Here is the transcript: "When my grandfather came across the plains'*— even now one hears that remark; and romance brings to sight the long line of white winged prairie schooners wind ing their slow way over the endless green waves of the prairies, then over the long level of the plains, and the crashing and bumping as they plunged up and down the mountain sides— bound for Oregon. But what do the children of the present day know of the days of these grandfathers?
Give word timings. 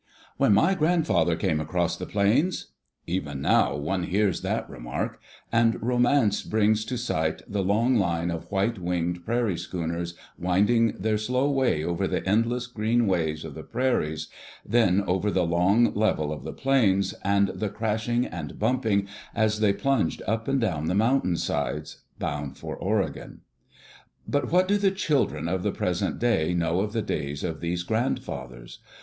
"When 0.37 0.55
my 0.55 0.73
grandfather 0.73 1.35
came 1.35 1.59
across 1.59 1.95
the 1.95 2.07
plains'*— 2.07 2.71
even 3.05 3.39
now 3.39 3.75
one 3.75 4.05
hears 4.05 4.41
that 4.41 4.67
remark; 4.67 5.19
and 5.51 5.77
romance 5.79 6.41
brings 6.41 6.83
to 6.85 6.97
sight 6.97 7.43
the 7.47 7.61
long 7.63 7.97
line 7.97 8.31
of 8.31 8.49
white 8.51 8.79
winged 8.79 9.23
prairie 9.23 9.59
schooners 9.59 10.15
wind 10.39 10.71
ing 10.71 10.93
their 10.97 11.19
slow 11.19 11.51
way 11.51 11.83
over 11.83 12.07
the 12.07 12.27
endless 12.27 12.65
green 12.65 13.05
waves 13.05 13.45
of 13.45 13.53
the 13.53 13.61
prairies, 13.61 14.27
then 14.65 15.03
over 15.05 15.29
the 15.29 15.45
long 15.45 15.93
level 15.93 16.33
of 16.33 16.43
the 16.45 16.51
plains, 16.51 17.13
and 17.23 17.49
the 17.49 17.69
crashing 17.69 18.25
and 18.25 18.57
bumping 18.57 19.07
as 19.35 19.59
they 19.59 19.71
plunged 19.71 20.23
up 20.25 20.47
and 20.47 20.61
down 20.61 20.87
the 20.87 20.95
mountain 20.95 21.37
sides— 21.37 22.01
bound 22.17 22.57
for 22.57 22.75
Oregon. 22.75 23.41
But 24.27 24.51
what 24.51 24.67
do 24.67 24.79
the 24.79 24.89
children 24.89 25.47
of 25.47 25.61
the 25.61 25.71
present 25.71 26.17
day 26.17 26.55
know 26.55 26.79
of 26.79 26.91
the 26.91 27.03
days 27.03 27.43
of 27.43 27.61
these 27.61 27.83
grandfathers? 27.83 28.79